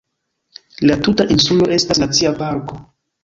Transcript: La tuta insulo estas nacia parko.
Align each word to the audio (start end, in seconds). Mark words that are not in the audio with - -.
La 0.91 0.95
tuta 1.07 1.27
insulo 1.37 1.69
estas 1.77 2.01
nacia 2.05 2.35
parko. 2.43 2.81